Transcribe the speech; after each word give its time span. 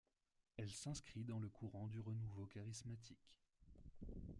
Elle 0.57 0.71
s'inscrit 0.71 1.23
dans 1.25 1.37
le 1.37 1.47
courant 1.47 1.85
du 1.85 1.99
renouveau 1.99 2.47
charismatique. 2.47 3.37